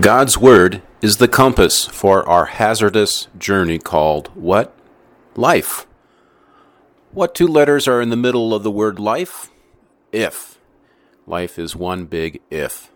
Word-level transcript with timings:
God's 0.00 0.36
Word 0.36 0.82
is 1.00 1.18
the 1.18 1.28
compass 1.28 1.86
for 1.86 2.28
our 2.28 2.46
hazardous 2.46 3.28
journey 3.38 3.78
called 3.78 4.26
what? 4.34 4.76
Life. 5.36 5.86
What 7.12 7.32
two 7.32 7.46
letters 7.46 7.86
are 7.86 8.00
in 8.00 8.10
the 8.10 8.16
middle 8.16 8.52
of 8.52 8.64
the 8.64 8.72
word 8.72 8.98
life? 8.98 9.52
If. 10.10 10.58
Life 11.28 11.60
is 11.60 11.76
one 11.76 12.06
big 12.06 12.40
if. 12.50 12.90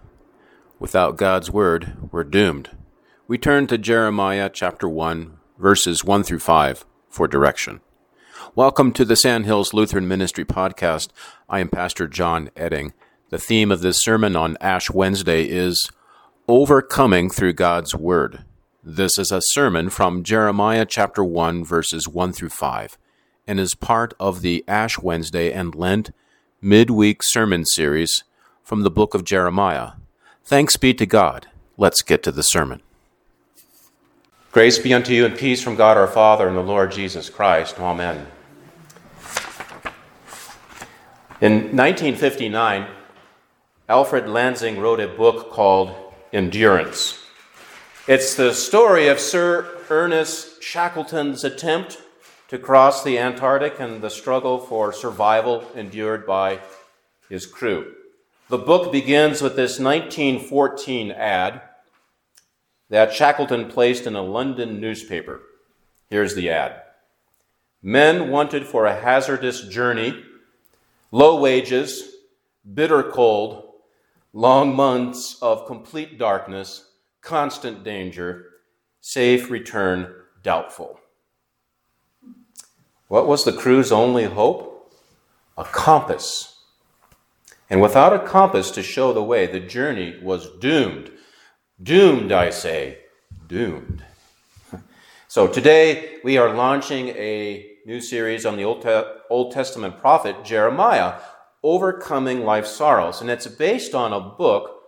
Without 0.81 1.17
God's 1.17 1.53
Word, 1.53 1.97
we're 2.11 2.25
doomed. 2.25 2.71
We 3.29 3.39
turn 3.39 3.69
to 3.69 3.79
Jeremiah 3.79 4.51
chapter 4.53 4.89
1, 4.89 5.39
verses 5.57 6.05
1 6.05 6.25
through 6.25 6.41
5 6.41 6.85
for 7.09 7.29
direction. 7.29 7.81
Welcome 8.57 8.93
to 8.95 9.05
the 9.05 9.15
Sandhills 9.15 9.73
Lutheran 9.73 10.09
Ministry 10.09 10.45
podcast. 10.45 11.11
I 11.49 11.61
am 11.61 11.69
Pastor 11.69 12.09
John 12.09 12.51
Edding. 12.57 12.93
The 13.31 13.39
theme 13.39 13.71
of 13.71 13.83
this 13.83 14.03
sermon 14.03 14.35
on 14.35 14.57
Ash 14.61 14.91
Wednesday 14.91 15.45
is 15.45 15.89
Overcoming 16.51 17.29
through 17.29 17.53
God's 17.53 17.95
Word. 17.95 18.43
This 18.83 19.19
is 19.19 19.31
a 19.31 19.43
sermon 19.51 19.91
from 19.91 20.23
Jeremiah 20.23 20.87
chapter 20.87 21.23
1, 21.23 21.63
verses 21.63 22.09
1 22.09 22.33
through 22.33 22.49
5, 22.49 22.97
and 23.47 23.61
is 23.61 23.75
part 23.75 24.15
of 24.19 24.41
the 24.41 24.65
Ash 24.67 24.99
Wednesday 24.99 25.53
and 25.53 25.75
Lent 25.75 26.11
midweek 26.63 27.23
sermon 27.23 27.67
series 27.67 28.25
from 28.65 28.81
the 28.81 28.91
book 28.91 29.13
of 29.13 29.25
Jeremiah. 29.25 29.91
Thanks 30.43 30.79
be 30.79 30.95
to 30.95 31.05
God. 31.05 31.49
Let's 31.77 32.01
get 32.01 32.23
to 32.23 32.33
the 32.33 32.43
sermon. 32.43 32.81
Grace 34.51 34.79
be 34.79 34.95
unto 34.95 35.13
you 35.13 35.27
and 35.27 35.37
peace 35.37 35.63
from 35.63 35.77
God 35.77 35.99
our 35.99 36.09
Father 36.09 36.49
and 36.49 36.57
the 36.57 36.63
Lord 36.63 36.91
Jesus 36.93 37.29
Christ. 37.29 37.79
Amen. 37.79 38.27
In 41.43 41.77
1959, 41.77 42.87
Alfred 43.87 44.27
Lansing 44.27 44.81
wrote 44.81 45.01
a 45.01 45.09
book 45.09 45.51
called 45.51 46.08
endurance. 46.33 47.25
It's 48.07 48.35
the 48.35 48.53
story 48.53 49.09
of 49.09 49.21
Sir 49.21 49.67
Ernest 49.91 50.63
Shackleton's 50.63 51.45
attempt 51.45 51.99
to 52.49 52.59
cross 52.59 53.05
the 53.05 53.19
Antarctic 53.19 53.79
and 53.79 54.01
the 54.01 54.11
struggle 54.11 54.59
for 54.59 54.93
survival 54.93 55.71
endured 55.75 56.27
by 56.27 56.61
his 57.29 57.47
crew. 57.47 57.95
The 58.49 58.59
book 58.59 58.91
begins 58.91 59.43
with 59.43 59.57
this 59.57 59.79
1914 59.79 61.13
ad 61.13 61.61
that 62.89 63.13
Shackleton 63.13 63.69
placed 63.69 64.07
in 64.07 64.17
a 64.17 64.23
London 64.23 64.81
newspaper. 64.81 65.43
Here's 66.09 66.35
the 66.35 66.51
ad 66.51 66.83
Men 67.83 68.31
wanted 68.31 68.67
for 68.67 68.87
a 68.87 68.99
hazardous 68.99 69.69
journey, 69.69 70.25
low 71.13 71.39
wages, 71.41 72.15
bitter 72.75 73.03
cold, 73.03 73.68
long 74.33 74.75
months 74.75 75.39
of 75.43 75.67
complete 75.67 76.19
darkness, 76.19 76.91
constant 77.21 77.83
danger, 77.85 78.47
safe 79.01 79.51
return 79.51 80.13
doubtful. 80.43 81.01
What 83.09 83.27
was 83.27 83.45
the 83.45 83.53
crew's 83.53 83.91
only 83.91 84.25
hope? 84.25 84.93
A 85.57 85.65
compass. 85.65 86.63
And 87.71 87.81
without 87.81 88.13
a 88.13 88.27
compass 88.27 88.71
to 88.73 88.83
show 88.83 89.13
the 89.13 89.23
way, 89.23 89.47
the 89.47 89.61
journey 89.61 90.19
was 90.23 90.51
doomed. 90.59 91.11
Doomed, 91.83 92.33
I 92.33 92.51
say, 92.51 92.99
doomed. 93.47 94.05
So 95.31 95.47
today 95.47 96.21
we 96.25 96.39
are 96.39 96.55
launching 96.55 97.09
a 97.09 97.77
new 97.85 98.01
series 98.01 98.47
on 98.47 98.57
the 98.57 98.65
Old, 98.65 98.81
Te- 98.81 99.13
Old 99.29 99.53
Testament 99.53 99.99
prophet 99.99 100.43
Jeremiah, 100.43 101.21
Overcoming 101.63 102.45
Life's 102.45 102.71
Sorrows. 102.71 103.21
And 103.21 103.31
it's 103.31 103.47
based 103.47 103.95
on 103.95 104.13
a 104.13 104.21
book 104.21 104.83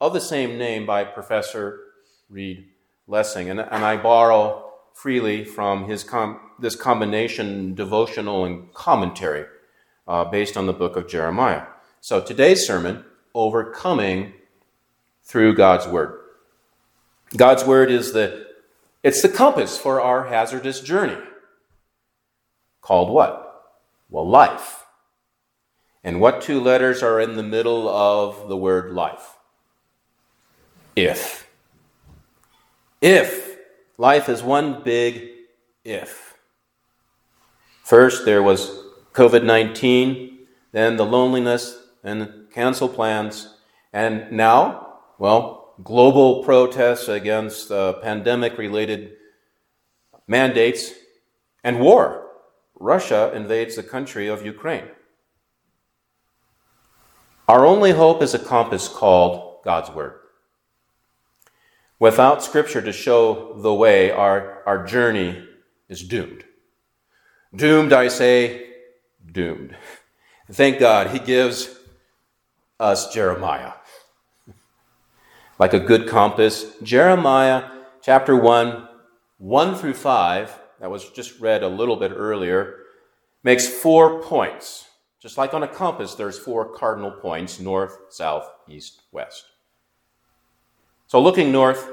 of 0.00 0.12
the 0.12 0.20
same 0.20 0.58
name 0.58 0.86
by 0.86 1.04
Professor 1.04 1.80
Reed 2.28 2.66
Lessing. 3.06 3.50
And, 3.50 3.60
and 3.60 3.84
I 3.84 3.96
borrow 3.96 4.72
freely 4.94 5.44
from 5.44 5.88
his 5.88 6.04
com- 6.04 6.40
this 6.58 6.74
combination 6.74 7.74
devotional 7.74 8.44
and 8.44 8.72
commentary 8.74 9.46
uh, 10.06 10.24
based 10.24 10.56
on 10.56 10.66
the 10.66 10.72
book 10.72 10.96
of 10.96 11.08
Jeremiah. 11.08 11.66
So 12.00 12.20
today's 12.20 12.66
sermon, 12.66 13.04
Overcoming 13.34 14.32
through 15.22 15.54
God's 15.54 15.86
Word. 15.86 16.18
God's 17.36 17.64
Word 17.64 17.90
is 17.90 18.12
the 18.12 18.48
it's 19.02 19.22
the 19.22 19.28
compass 19.28 19.78
for 19.78 20.00
our 20.00 20.24
hazardous 20.24 20.80
journey. 20.80 21.18
Called 22.80 23.10
what? 23.10 23.76
Well, 24.10 24.28
life. 24.28 24.84
And 26.04 26.20
what 26.20 26.42
two 26.42 26.60
letters 26.60 27.02
are 27.02 27.20
in 27.20 27.36
the 27.36 27.42
middle 27.42 27.88
of 27.88 28.48
the 28.48 28.56
word 28.56 28.92
life? 28.92 29.36
If. 30.94 31.48
If. 33.00 33.56
Life 33.96 34.28
is 34.28 34.42
one 34.42 34.82
big 34.82 35.28
if. 35.84 36.36
First, 37.82 38.24
there 38.24 38.42
was 38.42 38.84
COVID 39.12 39.44
19, 39.44 40.38
then 40.72 40.96
the 40.96 41.06
loneliness 41.06 41.78
and 42.04 42.46
cancel 42.52 42.88
plans, 42.88 43.56
and 43.92 44.30
now, 44.30 44.98
well, 45.18 45.74
global 45.82 46.44
protests 46.44 47.08
against 47.08 47.70
uh, 47.70 47.94
pandemic 47.94 48.58
related 48.58 49.16
mandates 50.26 50.92
and 51.64 51.80
war. 51.80 52.26
Russia 52.78 53.32
invades 53.34 53.76
the 53.76 53.82
country 53.82 54.28
of 54.28 54.44
Ukraine. 54.44 54.88
Our 57.48 57.64
only 57.64 57.92
hope 57.92 58.22
is 58.22 58.34
a 58.34 58.38
compass 58.38 58.88
called 58.88 59.62
God's 59.64 59.90
Word. 59.90 60.20
Without 61.98 62.44
Scripture 62.44 62.82
to 62.82 62.92
show 62.92 63.54
the 63.54 63.72
way, 63.72 64.10
our, 64.10 64.62
our 64.66 64.84
journey 64.84 65.48
is 65.88 66.02
doomed. 66.02 66.44
Doomed, 67.56 67.94
I 67.94 68.08
say, 68.08 68.66
doomed. 69.32 69.74
Thank 70.52 70.78
God 70.78 71.08
he 71.08 71.18
gives 71.18 71.74
us 72.78 73.12
Jeremiah. 73.12 73.72
Like 75.58 75.74
a 75.74 75.80
good 75.80 76.06
compass, 76.06 76.66
Jeremiah 76.84 77.64
chapter 78.00 78.36
1, 78.36 78.88
1 79.38 79.74
through 79.74 79.94
5, 79.94 80.60
that 80.78 80.88
was 80.88 81.10
just 81.10 81.40
read 81.40 81.64
a 81.64 81.68
little 81.68 81.96
bit 81.96 82.12
earlier, 82.14 82.76
makes 83.42 83.66
four 83.66 84.22
points 84.22 84.87
just 85.20 85.36
like 85.36 85.52
on 85.52 85.62
a 85.62 85.68
compass, 85.68 86.14
there's 86.14 86.38
four 86.38 86.64
cardinal 86.72 87.10
points 87.10 87.58
north, 87.58 87.96
south, 88.10 88.48
east, 88.68 89.02
west. 89.12 89.44
So 91.06 91.20
looking 91.20 91.50
north, 91.50 91.90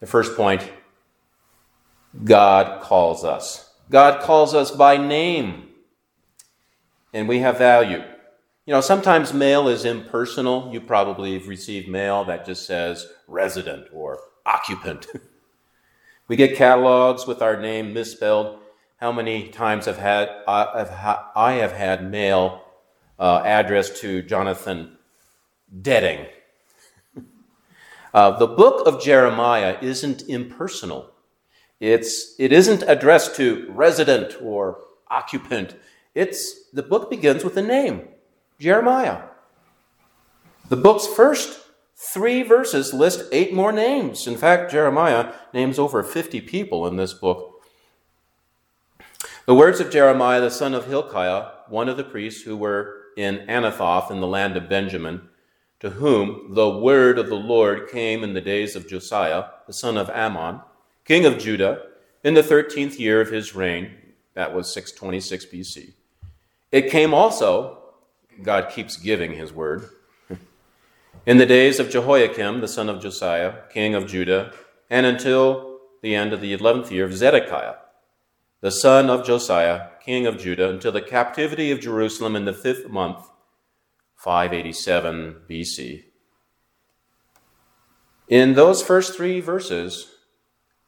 the 0.00 0.06
first 0.06 0.36
point 0.36 0.70
God 2.24 2.80
calls 2.80 3.24
us. 3.24 3.70
God 3.90 4.22
calls 4.22 4.54
us 4.54 4.70
by 4.70 4.96
name, 4.96 5.68
and 7.12 7.28
we 7.28 7.40
have 7.40 7.58
value. 7.58 8.02
You 8.64 8.72
know, 8.72 8.80
sometimes 8.80 9.32
mail 9.32 9.68
is 9.68 9.84
impersonal. 9.84 10.70
You 10.72 10.80
probably 10.80 11.34
have 11.34 11.46
received 11.46 11.88
mail 11.88 12.24
that 12.24 12.46
just 12.46 12.66
says 12.66 13.06
resident 13.28 13.88
or 13.92 14.18
occupant. 14.44 15.06
we 16.28 16.36
get 16.36 16.56
catalogs 16.56 17.26
with 17.26 17.42
our 17.42 17.60
name 17.60 17.92
misspelled 17.92 18.58
how 18.96 19.12
many 19.12 19.48
times 19.48 19.86
have 19.86 19.98
had 19.98 20.30
I've 20.48 20.90
ha- 20.90 21.30
I 21.34 21.52
have 21.54 21.72
had 21.72 22.10
mail 22.10 22.62
uh, 23.18 23.42
addressed 23.44 23.96
to 23.98 24.22
Jonathan 24.22 24.96
Deading. 25.82 26.26
uh, 28.14 28.38
the 28.38 28.46
book 28.46 28.86
of 28.86 29.02
Jeremiah 29.02 29.76
isn't 29.82 30.22
impersonal. 30.22 31.10
It's 31.78 32.34
it 32.38 32.52
isn't 32.52 32.84
addressed 32.86 33.36
to 33.36 33.66
resident 33.68 34.36
or 34.40 34.78
occupant. 35.08 35.76
It's 36.14 36.70
the 36.70 36.82
book 36.82 37.10
begins 37.10 37.44
with 37.44 37.56
a 37.58 37.62
name, 37.62 38.08
Jeremiah. 38.58 39.24
The 40.68 40.76
book's 40.76 41.06
first 41.06 41.60
three 41.94 42.42
verses 42.42 42.94
list 42.94 43.28
eight 43.30 43.52
more 43.52 43.72
names. 43.72 44.26
In 44.26 44.36
fact, 44.36 44.70
Jeremiah 44.70 45.34
names 45.52 45.78
over 45.78 46.02
50 46.02 46.40
people 46.40 46.86
in 46.86 46.96
this 46.96 47.12
book 47.12 47.55
the 49.46 49.54
words 49.54 49.78
of 49.78 49.90
Jeremiah 49.90 50.40
the 50.40 50.50
son 50.50 50.74
of 50.74 50.86
Hilkiah, 50.86 51.50
one 51.68 51.88
of 51.88 51.96
the 51.96 52.04
priests 52.04 52.42
who 52.42 52.56
were 52.56 53.02
in 53.16 53.46
Anathoth 53.46 54.10
in 54.10 54.20
the 54.20 54.26
land 54.26 54.56
of 54.56 54.68
Benjamin, 54.68 55.28
to 55.78 55.90
whom 55.90 56.52
the 56.54 56.68
word 56.68 57.16
of 57.16 57.28
the 57.28 57.36
Lord 57.36 57.88
came 57.88 58.24
in 58.24 58.34
the 58.34 58.40
days 58.40 58.74
of 58.74 58.88
Josiah, 58.88 59.44
the 59.68 59.72
son 59.72 59.96
of 59.96 60.10
Amon, 60.10 60.62
king 61.04 61.24
of 61.24 61.38
Judah, 61.38 61.82
in 62.24 62.34
the 62.34 62.42
thirteenth 62.42 62.98
year 62.98 63.20
of 63.20 63.30
his 63.30 63.54
reign. 63.54 63.92
That 64.34 64.52
was 64.52 64.72
626 64.74 65.46
BC. 65.46 65.92
It 66.72 66.90
came 66.90 67.14
also, 67.14 67.78
God 68.42 68.70
keeps 68.70 68.96
giving 68.96 69.32
his 69.32 69.52
word, 69.52 69.88
in 71.26 71.38
the 71.38 71.46
days 71.46 71.78
of 71.78 71.88
Jehoiakim, 71.88 72.60
the 72.60 72.68
son 72.68 72.88
of 72.88 73.00
Josiah, 73.00 73.54
king 73.70 73.94
of 73.94 74.08
Judah, 74.08 74.52
and 74.90 75.06
until 75.06 75.78
the 76.02 76.16
end 76.16 76.32
of 76.32 76.40
the 76.40 76.52
eleventh 76.52 76.90
year 76.90 77.04
of 77.04 77.14
Zedekiah 77.14 77.76
the 78.60 78.70
son 78.70 79.10
of 79.10 79.26
Josiah, 79.26 79.88
king 80.04 80.26
of 80.26 80.38
Judah, 80.38 80.70
until 80.70 80.92
the 80.92 81.02
captivity 81.02 81.70
of 81.70 81.80
Jerusalem 81.80 82.36
in 82.36 82.44
the 82.44 82.52
fifth 82.52 82.88
month, 82.88 83.28
587 84.16 85.42
BC. 85.48 86.04
In 88.28 88.54
those 88.54 88.82
first 88.82 89.16
three 89.16 89.40
verses, 89.40 90.10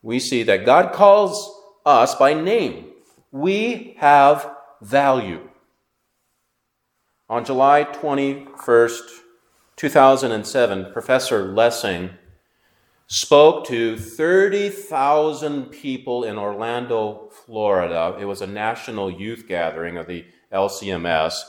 we 0.03 0.19
see 0.19 0.43
that 0.45 0.67
God 0.67 0.93
calls 0.93 1.61
us 1.85 2.15
by 2.15 2.35
name. 2.35 2.87
We 3.31 3.97
have 3.99 4.51
value. 4.81 5.49
On 7.29 7.45
July 7.45 7.85
21st, 7.85 9.03
2007, 9.77 10.93
Professor 10.93 11.53
Lessing 11.53 12.11
spoke 13.09 13.67
to 13.67 13.97
30,000 13.97 15.67
people 15.67 16.25
in 16.25 16.37
Orlando, 16.37 17.31
Florida. 17.47 18.17
It 18.21 18.27
was 18.27 18.43
a 18.43 18.47
national 18.47 19.11
youth 19.11 19.47
gathering 19.49 19.97
of 19.97 20.07
the 20.07 20.27
LCMS. 20.53 21.41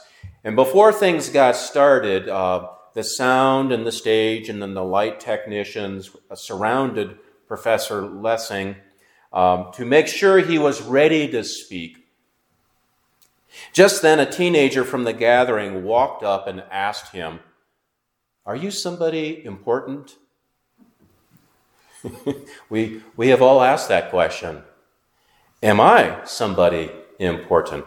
And 0.46 0.56
before 0.56 0.94
things 0.94 1.30
got 1.30 1.58
started, 1.58 2.30
uh, 2.30 2.70
the 2.94 3.04
sound 3.04 3.74
and 3.74 3.86
the 3.86 3.92
stage 3.92 4.48
and 4.48 4.62
then 4.62 4.74
the 4.74 4.84
light 4.84 5.20
technicians 5.20 6.16
surrounded 6.34 7.18
Professor 7.46 8.04
Lessing 8.04 8.78
um, 9.34 9.72
to 9.74 9.86
make 9.86 10.08
sure 10.08 10.40
he 10.40 10.58
was 10.58 10.82
ready 10.82 11.28
to 11.28 11.44
speak. 11.44 12.08
Just 13.74 14.02
then, 14.02 14.20
a 14.20 14.32
teenager 14.32 14.86
from 14.86 15.04
the 15.04 15.14
gathering 15.14 15.84
walked 15.84 16.24
up 16.24 16.48
and 16.48 16.64
asked 16.72 17.12
him, 17.14 17.40
Are 18.46 18.56
you 18.56 18.72
somebody 18.72 19.44
important? 19.44 20.16
we, 22.70 23.02
we 23.16 23.30
have 23.30 23.42
all 23.42 23.62
asked 23.62 23.90
that 23.90 24.10
question. 24.10 24.64
Am 25.62 25.80
I 25.80 26.22
somebody 26.26 26.92
important? 27.20 27.86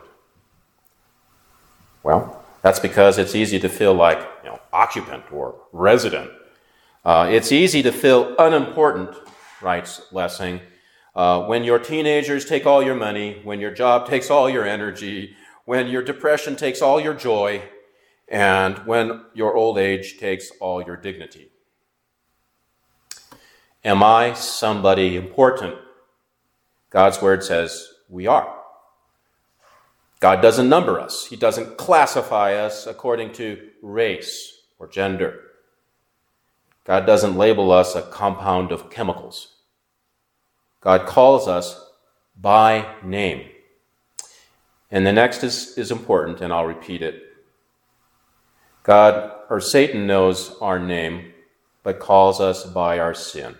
Well, 2.03 2.45
that's 2.63 2.81
because 2.81 3.19
it's 3.19 3.35
easy 3.35 3.59
to 3.61 3.69
feel 3.69 3.95
like 3.95 4.19
you 4.43 4.51
know, 4.51 4.61
occupant 4.73 5.25
or 5.33 5.55
resident. 5.73 6.31
Uh, 7.05 7.29
it's 7.31 7.51
easy 7.51 7.83
to 7.83 7.93
feel 7.93 8.35
unimportant, 8.39 9.17
writes 9.61 10.03
Lessing, 10.13 10.61
uh, 11.15 11.45
when 11.45 11.65
your 11.65 11.79
teenagers 11.79 12.45
take 12.45 12.67
all 12.67 12.83
your 12.83 12.95
money, 12.95 13.41
when 13.45 13.61
your 13.61 13.71
job 13.71 14.09
takes 14.09 14.31
all 14.31 14.49
your 14.49 14.67
energy, 14.67 15.37
when 15.65 15.89
your 15.89 16.03
depression 16.03 16.57
takes 16.57 16.81
all 16.81 17.01
your 17.01 17.15
joy, 17.15 17.63
and 18.29 18.79
when 18.79 19.23
your 19.35 19.55
old 19.55 19.79
age 19.79 20.19
takes 20.19 20.51
all 20.61 20.83
your 20.83 20.97
dignity. 20.97 21.52
Am 23.85 24.03
I 24.03 24.35
somebody 24.35 25.17
important? 25.17 25.75
God's 26.91 27.21
word 27.21 27.43
says 27.43 27.89
we 28.09 28.27
are. 28.29 28.59
God 30.21 30.41
doesn't 30.41 30.69
number 30.69 31.01
us, 31.01 31.27
He 31.27 31.37
doesn't 31.37 31.77
classify 31.77 32.55
us 32.55 32.87
according 32.87 33.33
to 33.35 33.71
race 33.83 34.67
or 34.79 34.87
gender. 34.87 35.41
God 36.85 37.07
doesn't 37.07 37.37
label 37.37 37.73
us 37.73 37.95
a 37.95 38.03
compound 38.03 38.71
of 38.71 38.91
chemicals. 38.91 39.57
God 40.81 41.07
calls 41.07 41.47
us 41.49 41.91
by 42.41 42.87
name. 43.05 43.49
And 44.91 45.07
the 45.07 45.13
next 45.13 45.43
is, 45.45 45.79
is 45.79 45.91
important, 45.91 46.41
and 46.41 46.53
I'll 46.53 46.67
repeat 46.67 47.03
it. 47.03 47.23
God, 48.83 49.33
or 49.49 49.61
Satan 49.61 50.07
knows 50.09 50.57
our 50.61 50.79
name, 50.79 51.33
but 51.85 52.01
calls 52.01 52.41
us 52.41 52.65
by 52.65 52.99
our 52.99 53.15
sin 53.15 53.57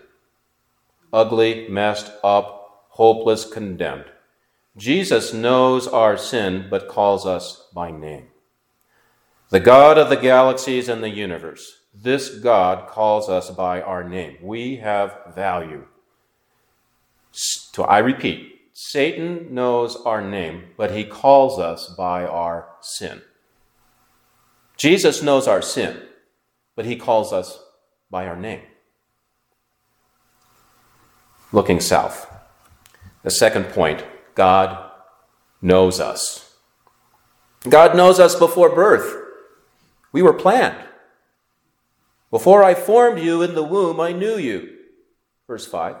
ugly, 1.13 1.67
messed 1.69 2.11
up, 2.23 2.87
hopeless, 2.89 3.45
condemned. 3.45 4.05
Jesus 4.75 5.33
knows 5.33 5.87
our 5.87 6.17
sin, 6.17 6.67
but 6.69 6.87
calls 6.87 7.25
us 7.25 7.67
by 7.73 7.91
name. 7.91 8.27
The 9.49 9.59
God 9.59 9.99
of 9.99 10.09
the 10.09 10.17
galaxies 10.17 10.89
and 10.89 11.03
the 11.03 11.09
universe, 11.09 11.83
this 11.93 12.39
God 12.39 12.87
calls 12.87 13.29
us 13.29 13.51
by 13.51 13.81
our 13.81 14.03
name. 14.03 14.37
We 14.41 14.77
have 14.77 15.19
value. 15.35 15.85
So 17.31 17.83
I 17.83 17.99
repeat, 17.99 18.61
Satan 18.73 19.53
knows 19.53 19.95
our 19.97 20.27
name, 20.27 20.71
but 20.75 20.89
he 20.89 21.03
calls 21.03 21.59
us 21.59 21.87
by 21.95 22.25
our 22.25 22.69
sin. 22.81 23.21
Jesus 24.75 25.21
knows 25.21 25.47
our 25.47 25.61
sin, 25.61 26.01
but 26.75 26.85
he 26.85 26.95
calls 26.95 27.31
us 27.31 27.59
by 28.09 28.25
our 28.25 28.35
name 28.35 28.61
looking 31.53 31.79
south. 31.79 32.29
The 33.23 33.31
second 33.31 33.69
point 33.69 34.03
God 34.35 34.91
knows 35.61 36.01
us. 36.01 36.57
God 37.69 37.95
knows 37.95 38.19
us 38.19 38.35
before 38.35 38.75
birth. 38.75 39.15
We 40.11 40.21
were 40.21 40.33
planned. 40.33 40.77
Before 42.29 42.63
I 42.63 42.73
formed 42.73 43.19
you 43.19 43.41
in 43.41 43.55
the 43.55 43.63
womb, 43.63 43.99
I 44.01 44.11
knew 44.11 44.37
you. 44.37 44.69
Verse 45.47 45.65
5. 45.65 45.95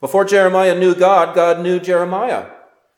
Before 0.00 0.24
Jeremiah 0.24 0.78
knew 0.78 0.94
God, 0.94 1.34
God 1.34 1.60
knew 1.60 1.78
Jeremiah. 1.78 2.50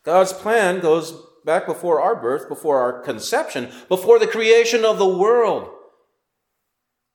God's 0.04 0.32
plan 0.32 0.80
goes 0.80 1.14
back 1.44 1.66
before 1.66 2.00
our 2.00 2.16
birth, 2.16 2.48
before 2.48 2.80
our 2.80 3.02
conception, 3.02 3.70
before 3.88 4.18
the 4.18 4.26
creation 4.26 4.84
of 4.84 4.98
the 4.98 5.06
world. 5.06 5.70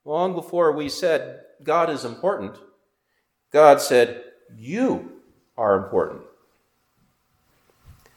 Long 0.06 0.34
before 0.34 0.72
we 0.72 0.90
said 0.90 1.42
God 1.64 1.90
is 1.90 2.06
important, 2.06 2.58
God 3.52 3.82
said, 3.82 4.24
You 4.58 5.22
are 5.58 5.76
important. 5.76 6.22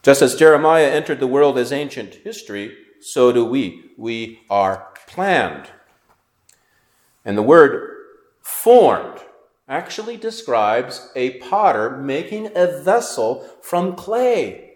Just 0.02 0.22
as 0.22 0.34
Jeremiah 0.34 0.90
entered 0.90 1.20
the 1.20 1.26
world 1.26 1.56
as 1.56 1.72
ancient 1.72 2.14
history, 2.16 2.76
so 3.00 3.32
do 3.32 3.44
we. 3.44 3.92
We 3.96 4.40
are 4.50 4.88
planned. 5.06 5.70
And 7.24 7.38
the 7.38 7.42
word 7.42 7.88
formed 8.40 9.20
actually 9.68 10.16
describes 10.16 11.10
a 11.14 11.38
potter 11.38 11.96
making 11.96 12.50
a 12.54 12.66
vessel 12.82 13.48
from 13.62 13.94
clay. 13.94 14.74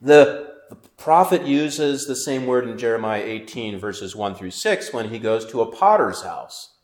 The, 0.00 0.54
the, 0.68 0.76
prophet 0.96 1.46
uses 1.46 2.06
the 2.06 2.16
same 2.16 2.46
word 2.46 2.68
in 2.68 2.76
Jeremiah 2.76 3.22
18, 3.22 3.78
verses 3.78 4.14
1 4.14 4.34
through 4.34 4.50
6, 4.50 4.92
when 4.92 5.08
he 5.08 5.18
goes 5.18 5.46
to 5.46 5.60
a 5.60 5.72
potter's 5.72 6.22
house. 6.22 6.77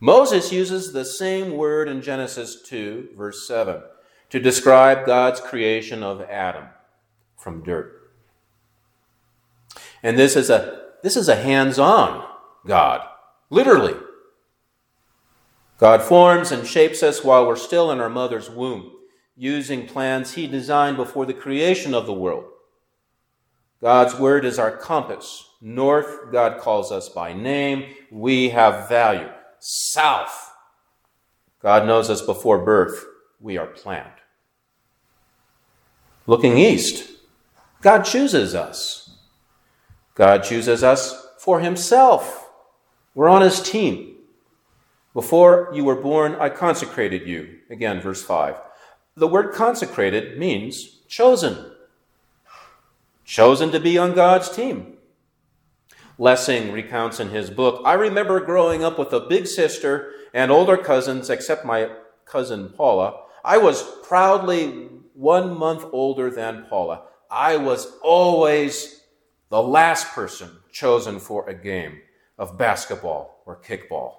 Moses 0.00 0.52
uses 0.52 0.92
the 0.92 1.04
same 1.04 1.56
word 1.56 1.88
in 1.88 2.02
Genesis 2.02 2.62
2, 2.62 3.10
verse 3.16 3.46
7, 3.46 3.82
to 4.30 4.40
describe 4.40 5.06
God's 5.06 5.40
creation 5.40 6.02
of 6.02 6.20
Adam 6.22 6.66
from 7.36 7.62
dirt. 7.62 8.12
And 10.02 10.18
this 10.18 10.36
is 10.36 10.50
a, 10.50 10.82
this 11.02 11.16
is 11.16 11.28
a 11.28 11.36
hands 11.36 11.78
on 11.78 12.26
God, 12.66 13.06
literally. 13.50 13.94
God 15.78 16.02
forms 16.02 16.52
and 16.52 16.66
shapes 16.66 17.02
us 17.02 17.24
while 17.24 17.46
we're 17.46 17.56
still 17.56 17.90
in 17.90 18.00
our 18.00 18.10
mother's 18.10 18.50
womb, 18.50 18.92
using 19.36 19.86
plans 19.86 20.34
He 20.34 20.46
designed 20.46 20.96
before 20.96 21.26
the 21.26 21.34
creation 21.34 21.94
of 21.94 22.06
the 22.06 22.12
world. 22.12 22.44
God's 23.80 24.14
word 24.14 24.44
is 24.44 24.58
our 24.58 24.76
compass. 24.76 25.48
North, 25.60 26.32
God 26.32 26.58
calls 26.58 26.92
us 26.92 27.08
by 27.08 27.32
name. 27.32 27.94
We 28.10 28.50
have 28.50 28.88
value 28.88 29.28
south. 29.66 30.52
God 31.62 31.86
knows 31.86 32.10
us 32.10 32.20
before 32.20 32.58
birth. 32.58 33.02
We 33.40 33.56
are 33.56 33.66
planned. 33.66 34.10
Looking 36.26 36.58
east, 36.58 37.10
God 37.80 38.02
chooses 38.02 38.54
us. 38.54 39.16
God 40.14 40.44
chooses 40.44 40.82
us 40.82 41.28
for 41.38 41.60
Himself. 41.60 42.50
We're 43.14 43.30
on 43.30 43.40
His 43.40 43.62
team. 43.62 44.16
Before 45.14 45.70
you 45.72 45.84
were 45.84 45.96
born, 45.96 46.34
I 46.34 46.50
consecrated 46.50 47.26
you. 47.26 47.60
Again, 47.70 48.02
verse 48.02 48.22
5. 48.22 48.60
The 49.16 49.28
word 49.28 49.54
consecrated 49.54 50.38
means 50.38 50.98
chosen. 51.08 51.72
Chosen 53.24 53.70
to 53.70 53.80
be 53.80 53.96
on 53.96 54.14
God's 54.14 54.50
team. 54.50 54.93
Lessing 56.18 56.70
recounts 56.70 57.18
in 57.18 57.30
his 57.30 57.50
book 57.50 57.82
I 57.84 57.94
remember 57.94 58.38
growing 58.40 58.84
up 58.84 58.98
with 58.98 59.12
a 59.12 59.20
big 59.20 59.46
sister 59.46 60.12
and 60.32 60.50
older 60.50 60.76
cousins, 60.76 61.30
except 61.30 61.64
my 61.64 61.90
cousin 62.24 62.70
Paula. 62.70 63.22
I 63.44 63.58
was 63.58 63.82
proudly 64.02 64.88
one 65.14 65.56
month 65.56 65.84
older 65.92 66.30
than 66.30 66.66
Paula. 66.68 67.02
I 67.30 67.56
was 67.56 67.96
always 68.02 69.02
the 69.50 69.62
last 69.62 70.12
person 70.12 70.50
chosen 70.72 71.20
for 71.20 71.48
a 71.48 71.54
game 71.54 72.00
of 72.38 72.58
basketball 72.58 73.42
or 73.46 73.56
kickball. 73.56 74.16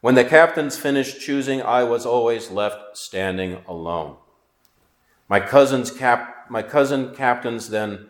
When 0.00 0.14
the 0.16 0.24
captains 0.24 0.76
finished 0.76 1.20
choosing, 1.20 1.62
I 1.62 1.84
was 1.84 2.04
always 2.04 2.50
left 2.50 2.96
standing 2.96 3.62
alone. 3.68 4.16
My 5.28 5.40
cousins 5.40 5.90
cap, 5.90 6.46
my 6.50 6.62
cousin 6.62 7.14
captains 7.14 7.70
then 7.70 8.08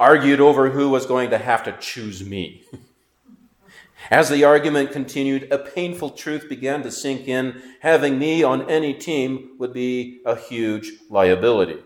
argued 0.00 0.40
over 0.40 0.70
who 0.70 0.88
was 0.88 1.04
going 1.04 1.28
to 1.30 1.38
have 1.38 1.62
to 1.62 1.76
choose 1.78 2.24
me. 2.24 2.64
As 4.10 4.30
the 4.30 4.44
argument 4.44 4.92
continued, 4.92 5.52
a 5.52 5.58
painful 5.58 6.10
truth 6.10 6.48
began 6.48 6.82
to 6.82 6.90
sink 6.90 7.28
in. 7.28 7.62
Having 7.80 8.18
me 8.18 8.42
on 8.42 8.68
any 8.68 8.94
team 8.94 9.56
would 9.58 9.74
be 9.74 10.22
a 10.24 10.34
huge 10.34 10.90
liability. 11.10 11.76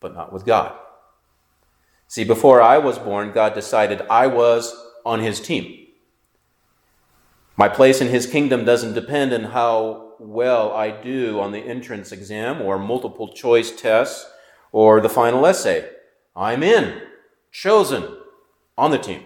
But 0.00 0.14
not 0.14 0.32
with 0.32 0.46
God. 0.46 0.74
See, 2.08 2.24
before 2.24 2.62
I 2.62 2.78
was 2.78 2.98
born, 2.98 3.32
God 3.32 3.54
decided 3.54 4.00
I 4.08 4.26
was 4.26 4.74
on 5.04 5.20
his 5.20 5.38
team. 5.38 5.86
My 7.56 7.68
place 7.68 8.00
in 8.00 8.08
his 8.08 8.26
kingdom 8.26 8.64
doesn't 8.64 8.94
depend 8.94 9.32
on 9.34 9.44
how 9.44 10.14
well 10.18 10.72
I 10.72 10.90
do 10.90 11.40
on 11.40 11.52
the 11.52 11.58
entrance 11.58 12.10
exam 12.10 12.62
or 12.62 12.78
multiple 12.78 13.28
choice 13.28 13.70
tests 13.70 14.26
or 14.74 15.00
the 15.00 15.08
final 15.08 15.46
essay. 15.46 15.88
I'm 16.34 16.64
in, 16.64 17.00
chosen, 17.52 18.18
on 18.76 18.90
the 18.90 18.98
team. 18.98 19.22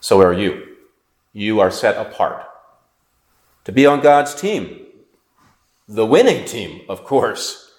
So 0.00 0.22
are 0.22 0.32
you. 0.32 0.76
You 1.34 1.60
are 1.60 1.70
set 1.70 1.98
apart 1.98 2.46
to 3.64 3.72
be 3.72 3.84
on 3.84 4.00
God's 4.00 4.34
team. 4.34 4.86
The 5.86 6.06
winning 6.06 6.46
team, 6.46 6.80
of 6.88 7.04
course. 7.04 7.72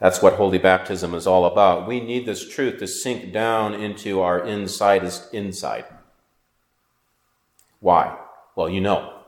That's 0.00 0.20
what 0.20 0.34
holy 0.34 0.58
baptism 0.58 1.14
is 1.14 1.24
all 1.24 1.44
about. 1.44 1.86
We 1.86 2.00
need 2.00 2.26
this 2.26 2.48
truth 2.48 2.80
to 2.80 2.88
sink 2.88 3.32
down 3.32 3.72
into 3.72 4.20
our 4.20 4.44
inside 4.44 5.08
inside. 5.32 5.84
Why? 7.78 8.18
Well, 8.56 8.68
you 8.68 8.80
know. 8.80 9.20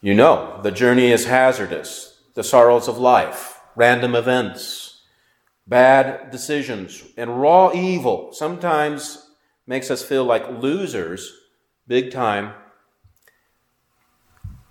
You 0.00 0.14
know, 0.14 0.60
the 0.62 0.70
journey 0.70 1.12
is 1.12 1.26
hazardous, 1.26 2.13
the 2.34 2.44
sorrows 2.44 2.88
of 2.88 2.98
life, 2.98 3.60
random 3.76 4.14
events, 4.14 5.02
bad 5.66 6.30
decisions, 6.30 7.02
and 7.16 7.40
raw 7.40 7.72
evil 7.72 8.32
sometimes 8.32 9.30
makes 9.66 9.90
us 9.90 10.04
feel 10.04 10.24
like 10.24 10.60
losers, 10.60 11.32
big 11.86 12.10
time, 12.10 12.52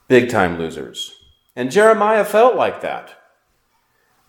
big 0.08 0.29
time 0.29 0.58
losers. 0.58 1.15
And 1.55 1.72
Jeremiah 1.72 2.25
felt 2.25 2.55
like 2.55 2.82
that. 2.82 3.15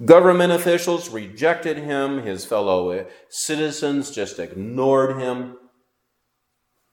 Government 0.05 0.53
officials 0.53 1.09
rejected 1.09 1.79
him, 1.79 2.23
his 2.23 2.45
fellow 2.45 3.07
citizens 3.29 4.11
just 4.11 4.38
ignored 4.38 5.21
him. 5.21 5.57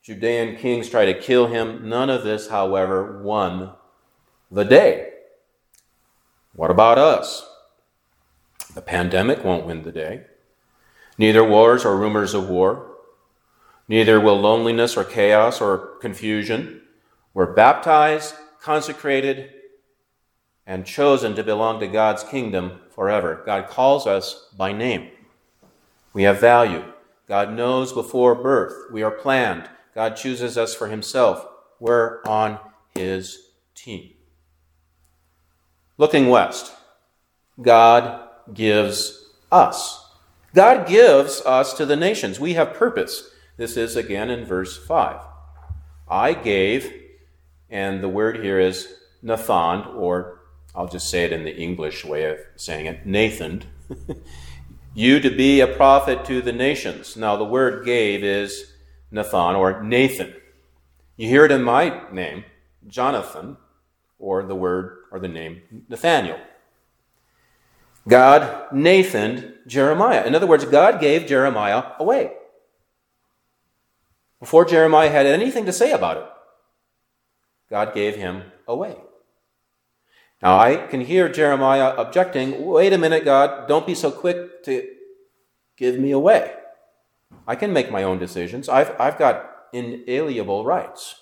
Judean 0.03 0.55
kings 0.55 0.89
tried 0.89 1.05
to 1.05 1.19
kill 1.19 1.48
him. 1.48 1.88
None 1.88 2.10
of 2.10 2.24
this, 2.24 2.50
however, 2.50 3.21
won 3.24 3.74
the 4.50 4.63
day. 4.63 5.10
What 6.53 6.72
about 6.72 6.98
us? 6.98 7.48
The 8.74 8.81
pandemic 8.81 9.43
won't 9.43 9.65
win 9.65 9.84
the 9.84 9.91
day. 9.91 10.25
Neither 11.17 11.43
wars 11.43 11.86
or 11.86 11.98
rumors 11.98 12.34
of 12.34 12.50
war. 12.50 12.88
Neither 13.88 14.20
will 14.20 14.39
loneliness 14.39 14.96
or 14.96 15.03
chaos 15.03 15.62
or 15.62 15.98
confusion. 16.01 16.81
We're 17.34 17.53
baptized, 17.53 18.36
consecrated, 18.62 19.51
and 20.65 20.86
chosen 20.86 21.36
to 21.36 21.43
belong 21.43 21.79
to 21.79 21.88
God's 21.88 22.24
kingdom 22.24 22.79
forever. 22.89 23.41
God 23.46 23.67
calls 23.67 24.08
us 24.08 24.48
by 24.58 24.72
name. 24.72 25.10
We 26.13 26.24
have 26.24 26.39
value. 26.39 26.84
God 27.27 27.53
knows 27.53 27.93
before 27.93 28.36
birth. 28.36 28.91
We 28.91 29.03
are 29.03 29.12
planned. 29.12 29.70
God 29.96 30.15
chooses 30.15 30.58
us 30.58 30.74
for 30.75 30.88
himself. 30.88 31.46
We're 31.79 32.22
on 32.24 32.60
his 32.96 33.50
team. 33.75 34.12
Looking 36.01 36.29
west, 36.29 36.74
God 37.62 38.27
gives 38.51 39.24
us. 39.51 40.03
God 40.55 40.88
gives 40.88 41.41
us 41.41 41.75
to 41.75 41.86
the 41.86 41.96
nations. 41.96 42.39
We 42.39 42.55
have 42.55 42.74
purpose. 42.74 43.29
This 43.58 43.77
is 43.77 43.96
again 43.96 44.31
in 44.31 44.43
verse 44.43 44.75
5. 44.84 45.22
I 46.10 46.34
gave, 46.34 46.91
and 47.70 48.01
the 48.01 48.10
word 48.10 48.43
here 48.43 48.60
is 48.60 48.91
Nathan, 49.22 49.86
or 49.96 50.41
I'll 50.74 50.88
just 50.88 51.08
say 51.08 51.24
it 51.24 51.34
in 51.34 51.43
the 51.43 51.55
English 51.55 52.03
way 52.03 52.24
of 52.24 52.39
saying 52.55 52.88
it 52.88 53.05
Nathan, 53.05 53.65
you 54.96 55.20
to 55.20 55.29
be 55.29 55.60
a 55.60 55.67
prophet 55.67 56.25
to 56.25 56.41
the 56.41 56.51
nations. 56.51 57.15
Now, 57.15 57.38
the 57.38 57.46
word 57.46 57.86
gave 57.86 58.24
is 58.24 58.74
Nathan 59.12 59.55
or 59.55 59.84
Nathan. 59.84 60.34
You 61.15 61.27
hear 61.27 61.46
it 61.46 61.51
in 61.51 61.62
my 61.62 62.12
name, 62.12 62.46
Jonathan, 62.88 63.58
or 64.21 64.43
the 64.43 64.55
word 64.55 64.99
or 65.11 65.19
the 65.19 65.27
name 65.27 65.61
Nathaniel. 65.89 66.39
God 68.07 68.71
Nathan 68.71 69.55
Jeremiah. 69.67 70.25
In 70.25 70.35
other 70.35 70.47
words, 70.47 70.65
God 70.65 71.01
gave 71.01 71.27
Jeremiah 71.27 71.83
away. 71.99 72.33
Before 74.39 74.65
Jeremiah 74.65 75.09
had 75.09 75.25
anything 75.25 75.65
to 75.65 75.73
say 75.73 75.91
about 75.91 76.17
it, 76.17 76.25
God 77.69 77.93
gave 77.93 78.15
him 78.15 78.43
away. 78.67 78.95
Now 80.41 80.57
I 80.57 80.87
can 80.87 81.01
hear 81.01 81.29
Jeremiah 81.29 81.93
objecting, 81.95 82.65
wait 82.65 82.93
a 82.93 82.97
minute, 82.97 83.23
God, 83.23 83.67
don't 83.67 83.85
be 83.85 83.93
so 83.93 84.09
quick 84.09 84.63
to 84.63 84.87
give 85.77 85.99
me 85.99 86.11
away. 86.11 86.53
I 87.47 87.55
can 87.55 87.71
make 87.71 87.91
my 87.91 88.03
own 88.03 88.17
decisions. 88.17 88.67
I've, 88.67 88.99
I've 88.99 89.19
got 89.19 89.49
inalienable 89.73 90.65
rights. 90.65 91.20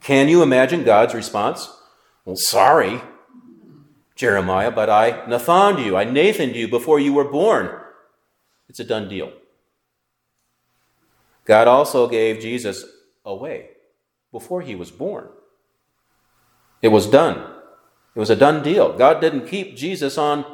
Can 0.00 0.28
you 0.28 0.42
imagine 0.42 0.84
God's 0.84 1.14
response? 1.14 1.70
Well, 2.24 2.36
sorry, 2.36 3.00
Jeremiah, 4.14 4.70
but 4.70 4.90
I 4.90 5.26
Nathaned 5.26 5.78
you, 5.78 5.96
I 5.96 6.04
Nathaned 6.04 6.56
you 6.56 6.68
before 6.68 6.98
you 6.98 7.12
were 7.12 7.30
born. 7.30 7.80
It's 8.68 8.80
a 8.80 8.84
done 8.84 9.08
deal. 9.08 9.32
God 11.44 11.68
also 11.68 12.08
gave 12.08 12.40
Jesus 12.40 12.84
away 13.24 13.70
before 14.32 14.62
he 14.62 14.74
was 14.74 14.90
born. 14.90 15.28
It 16.82 16.88
was 16.88 17.06
done. 17.06 17.54
It 18.14 18.18
was 18.18 18.30
a 18.30 18.36
done 18.36 18.62
deal. 18.62 18.96
God 18.96 19.20
didn't 19.20 19.46
keep 19.46 19.76
Jesus 19.76 20.18
on, 20.18 20.44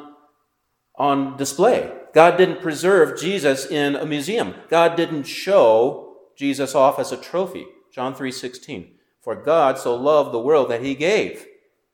on 0.95 1.37
display. 1.37 1.91
God 2.13 2.37
didn't 2.37 2.61
preserve 2.61 3.19
Jesus 3.19 3.65
in 3.65 3.95
a 3.95 4.05
museum. 4.05 4.53
God 4.69 4.95
didn't 4.95 5.23
show 5.23 6.17
Jesus 6.35 6.75
off 6.75 6.99
as 6.99 7.11
a 7.11 7.17
trophy. 7.17 7.65
John 7.91 8.13
3:16. 8.13 8.92
For 9.23 9.35
God 9.35 9.79
so 9.79 9.95
loved 9.95 10.33
the 10.33 10.39
world 10.39 10.69
that 10.69 10.83
he 10.83 10.95
gave 10.95 11.47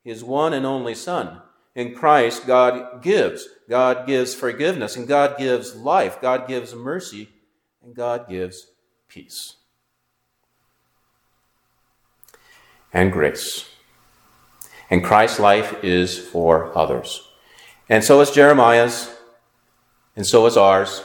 his 0.03 0.23
one 0.23 0.51
and 0.51 0.65
only 0.65 0.95
son. 0.95 1.41
In 1.75 1.93
Christ 1.93 2.47
God 2.47 3.03
gives. 3.03 3.47
God 3.69 4.07
gives 4.07 4.33
forgiveness 4.33 4.95
and 4.95 5.07
God 5.07 5.37
gives 5.37 5.75
life. 5.75 6.19
God 6.19 6.47
gives 6.47 6.73
mercy 6.73 7.29
and 7.83 7.95
God 7.95 8.27
gives 8.27 8.71
peace. 9.07 9.57
And 12.91 13.11
grace. 13.11 13.69
And 14.89 15.03
Christ's 15.03 15.39
life 15.39 15.83
is 15.83 16.17
for 16.17 16.75
others. 16.75 17.29
And 17.87 18.03
so 18.03 18.19
is 18.21 18.31
Jeremiah's 18.31 19.15
and 20.15 20.25
so 20.25 20.47
is 20.47 20.57
ours. 20.57 21.03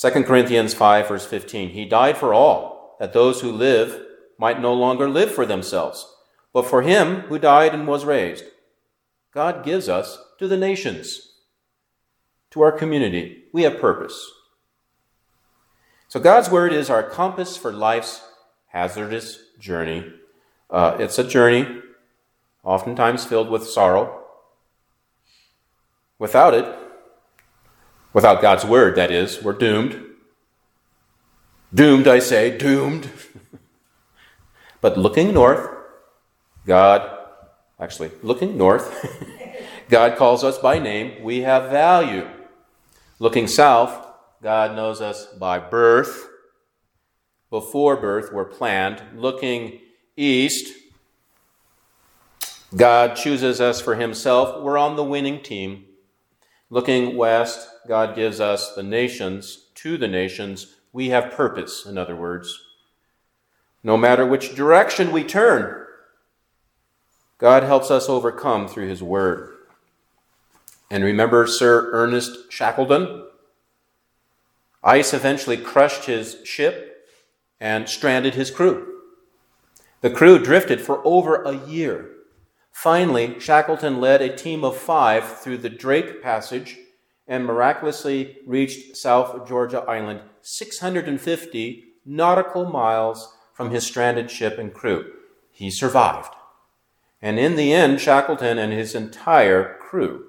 2 0.00 0.10
Corinthians 0.24 0.72
5, 0.72 1.08
verse 1.08 1.26
15. 1.26 1.70
He 1.70 1.84
died 1.84 2.16
for 2.16 2.32
all, 2.32 2.77
that 2.98 3.12
those 3.12 3.40
who 3.40 3.52
live 3.52 4.04
might 4.38 4.60
no 4.60 4.72
longer 4.72 5.08
live 5.08 5.30
for 5.30 5.46
themselves, 5.46 6.06
but 6.52 6.66
for 6.66 6.82
him 6.82 7.22
who 7.22 7.38
died 7.38 7.74
and 7.74 7.86
was 7.86 8.04
raised. 8.04 8.44
God 9.32 9.64
gives 9.64 9.88
us 9.88 10.18
to 10.38 10.48
the 10.48 10.56
nations, 10.56 11.32
to 12.50 12.60
our 12.60 12.72
community. 12.72 13.44
We 13.52 13.62
have 13.62 13.80
purpose. 13.80 14.30
So 16.08 16.18
God's 16.18 16.50
word 16.50 16.72
is 16.72 16.88
our 16.88 17.02
compass 17.02 17.56
for 17.56 17.72
life's 17.72 18.22
hazardous 18.68 19.38
journey. 19.58 20.12
Uh, 20.70 20.96
it's 20.98 21.18
a 21.18 21.24
journey, 21.24 21.82
oftentimes 22.64 23.24
filled 23.24 23.50
with 23.50 23.66
sorrow. 23.66 24.22
Without 26.18 26.54
it, 26.54 26.78
Without 28.12 28.40
God's 28.40 28.64
word, 28.64 28.96
that 28.96 29.10
is, 29.10 29.42
we're 29.42 29.52
doomed. 29.52 30.02
Doomed, 31.72 32.08
I 32.08 32.18
say, 32.18 32.56
doomed. 32.56 33.10
but 34.80 34.96
looking 34.96 35.34
north, 35.34 35.68
God, 36.66 37.18
actually, 37.78 38.10
looking 38.22 38.56
north, 38.56 39.06
God 39.88 40.16
calls 40.16 40.44
us 40.44 40.58
by 40.58 40.78
name. 40.78 41.22
We 41.22 41.40
have 41.42 41.70
value. 41.70 42.28
Looking 43.18 43.46
south, 43.46 44.06
God 44.42 44.76
knows 44.76 45.00
us 45.00 45.26
by 45.26 45.58
birth. 45.58 46.26
Before 47.50 47.96
birth, 47.96 48.32
we're 48.32 48.44
planned. 48.44 49.02
Looking 49.14 49.80
east, 50.16 50.74
God 52.76 53.16
chooses 53.16 53.60
us 53.60 53.80
for 53.80 53.94
Himself. 53.94 54.62
We're 54.62 54.78
on 54.78 54.96
the 54.96 55.04
winning 55.04 55.42
team. 55.42 55.84
Looking 56.70 57.16
west, 57.16 57.68
God 57.86 58.14
gives 58.14 58.40
us 58.40 58.74
the 58.74 58.82
nations, 58.82 59.68
to 59.76 59.96
the 59.96 60.08
nations. 60.08 60.74
We 60.98 61.10
have 61.10 61.30
purpose, 61.30 61.86
in 61.86 61.96
other 61.96 62.16
words. 62.16 62.60
No 63.84 63.96
matter 63.96 64.26
which 64.26 64.56
direction 64.56 65.12
we 65.12 65.22
turn, 65.22 65.86
God 67.38 67.62
helps 67.62 67.88
us 67.88 68.08
overcome 68.08 68.66
through 68.66 68.88
His 68.88 69.00
Word. 69.00 69.58
And 70.90 71.04
remember 71.04 71.46
Sir 71.46 71.88
Ernest 71.92 72.50
Shackleton? 72.50 73.28
Ice 74.82 75.14
eventually 75.14 75.56
crushed 75.56 76.06
his 76.06 76.38
ship 76.42 77.06
and 77.60 77.88
stranded 77.88 78.34
his 78.34 78.50
crew. 78.50 78.84
The 80.00 80.10
crew 80.10 80.40
drifted 80.40 80.80
for 80.80 81.00
over 81.06 81.44
a 81.44 81.64
year. 81.64 82.10
Finally, 82.72 83.38
Shackleton 83.38 84.00
led 84.00 84.20
a 84.20 84.34
team 84.34 84.64
of 84.64 84.76
five 84.76 85.38
through 85.38 85.58
the 85.58 85.70
Drake 85.70 86.20
Passage 86.20 86.76
and 87.28 87.44
miraculously 87.44 88.38
reached 88.46 88.96
South 88.96 89.46
Georgia 89.46 89.82
Island 89.82 90.22
650 90.40 91.84
nautical 92.06 92.64
miles 92.64 93.36
from 93.52 93.70
his 93.70 93.84
stranded 93.84 94.30
ship 94.30 94.58
and 94.58 94.72
crew. 94.72 95.12
He 95.52 95.70
survived. 95.70 96.34
And 97.20 97.38
in 97.38 97.56
the 97.56 97.72
end, 97.72 98.00
Shackleton 98.00 98.58
and 98.58 98.72
his 98.72 98.94
entire 98.94 99.76
crew 99.78 100.24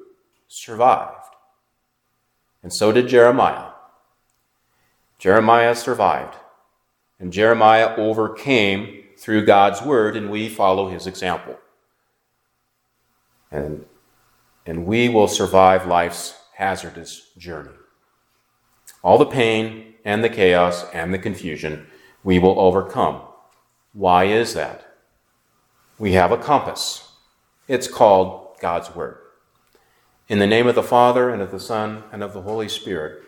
survived. 0.47 1.15
And 2.61 2.73
so 2.73 2.91
did 2.91 3.07
Jeremiah. 3.07 3.71
Jeremiah 5.17 5.75
survived. 5.75 6.35
And 7.19 7.31
Jeremiah 7.31 7.95
overcame 7.95 9.03
through 9.17 9.45
God's 9.45 9.81
word, 9.81 10.15
and 10.15 10.31
we 10.31 10.49
follow 10.49 10.89
his 10.89 11.05
example. 11.05 11.59
And, 13.51 13.85
and 14.65 14.85
we 14.85 15.09
will 15.09 15.27
survive 15.27 15.85
life's 15.85 16.38
hazardous 16.59 17.31
journey. 17.37 17.71
All 19.01 19.17
the 19.17 19.25
pain 19.25 19.95
and 20.03 20.21
the 20.21 20.29
chaos 20.29 20.85
and 20.93 21.13
the 21.13 21.17
confusion 21.17 21.87
we 22.21 22.37
will 22.37 22.59
overcome. 22.59 23.21
Why 23.93 24.25
is 24.25 24.53
that? 24.55 24.85
We 25.97 26.11
have 26.13 26.33
a 26.33 26.37
compass. 26.37 27.13
It's 27.69 27.87
called 27.87 28.57
God's 28.59 28.93
Word. 28.93 29.19
In 30.27 30.39
the 30.39 30.47
name 30.47 30.67
of 30.67 30.75
the 30.75 30.83
Father, 30.83 31.29
and 31.29 31.41
of 31.41 31.51
the 31.51 31.59
Son, 31.61 32.03
and 32.11 32.21
of 32.21 32.33
the 32.33 32.41
Holy 32.41 32.67
Spirit. 32.67 33.23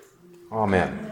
Amen. 0.51 1.11